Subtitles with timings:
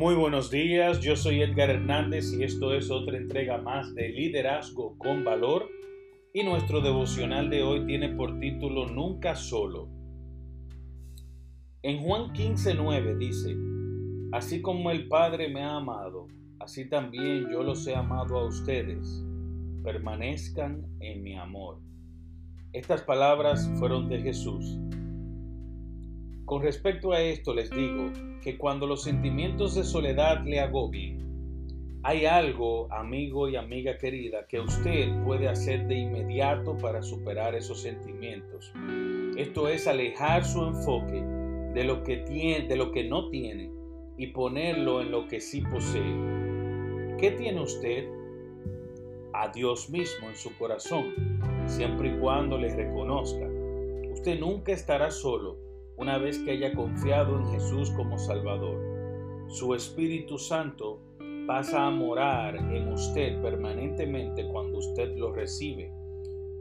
[0.00, 4.96] Muy buenos días, yo soy Edgar Hernández y esto es otra entrega más de Liderazgo
[4.96, 5.68] con Valor
[6.32, 9.90] y nuestro devocional de hoy tiene por título Nunca solo.
[11.82, 13.54] En Juan 15:9 dice,
[14.32, 16.28] Así como el Padre me ha amado,
[16.60, 19.22] así también yo los he amado a ustedes.
[19.84, 21.78] Permanezcan en mi amor.
[22.72, 24.78] Estas palabras fueron de Jesús.
[26.50, 28.10] Con respecto a esto les digo
[28.42, 34.58] que cuando los sentimientos de soledad le agobien, hay algo, amigo y amiga querida, que
[34.58, 38.72] usted puede hacer de inmediato para superar esos sentimientos.
[39.36, 41.22] Esto es alejar su enfoque
[41.72, 43.70] de lo que tiene, de lo que no tiene
[44.18, 46.16] y ponerlo en lo que sí posee.
[47.16, 48.08] ¿Qué tiene usted?
[49.34, 51.14] A Dios mismo en su corazón,
[51.66, 53.48] siempre y cuando le reconozca.
[54.10, 55.69] Usted nunca estará solo
[56.00, 58.80] una vez que haya confiado en Jesús como Salvador.
[59.48, 60.98] Su Espíritu Santo
[61.46, 65.92] pasa a morar en usted permanentemente cuando usted lo recibe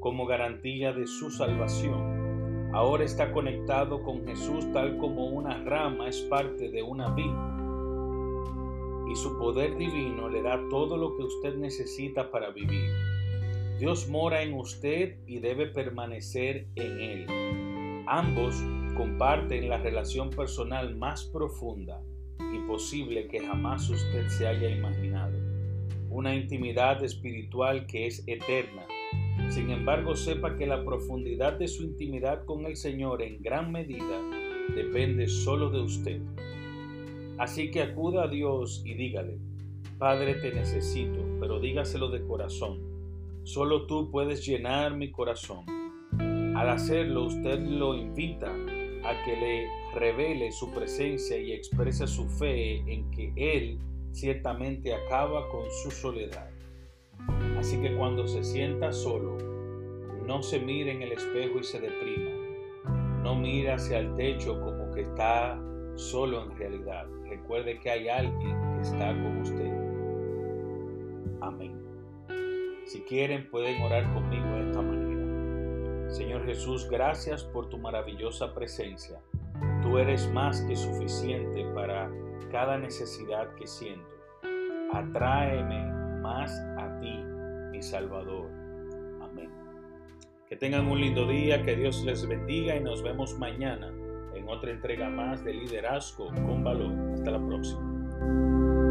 [0.00, 2.72] como garantía de su salvación.
[2.72, 7.30] Ahora está conectado con Jesús tal como una rama es parte de una vid.
[9.12, 12.90] Y su poder divino le da todo lo que usted necesita para vivir.
[13.78, 17.69] Dios mora en usted y debe permanecer en él.
[18.12, 18.60] Ambos
[18.96, 22.02] comparten la relación personal más profunda
[22.52, 25.38] y posible que jamás usted se haya imaginado.
[26.10, 28.84] Una intimidad espiritual que es eterna.
[29.48, 34.20] Sin embargo, sepa que la profundidad de su intimidad con el Señor en gran medida
[34.74, 36.20] depende solo de usted.
[37.38, 39.38] Así que acuda a Dios y dígale,
[39.98, 42.80] Padre te necesito, pero dígaselo de corazón.
[43.44, 45.79] Solo tú puedes llenar mi corazón.
[46.60, 48.52] Al hacerlo, usted lo invita
[49.04, 49.66] a que le
[49.98, 53.78] revele su presencia y exprese su fe en que Él
[54.12, 56.50] ciertamente acaba con su soledad.
[57.58, 59.38] Así que cuando se sienta solo,
[60.26, 62.30] no se mire en el espejo y se deprima.
[63.22, 65.58] No mire hacia el techo como que está
[65.94, 67.06] solo en realidad.
[67.26, 69.72] Recuerde que hay alguien que está con usted.
[71.40, 71.72] Amén.
[72.84, 74.89] Si quieren pueden orar conmigo esta manera.
[76.10, 79.20] Señor Jesús, gracias por tu maravillosa presencia.
[79.80, 82.10] Tú eres más que suficiente para
[82.50, 84.10] cada necesidad que siento.
[84.92, 85.86] Atráeme
[86.20, 87.22] más a ti,
[87.70, 88.50] mi Salvador.
[89.22, 89.50] Amén.
[90.48, 93.92] Que tengan un lindo día, que Dios les bendiga y nos vemos mañana
[94.34, 96.92] en otra entrega más de liderazgo con valor.
[97.14, 98.89] Hasta la próxima.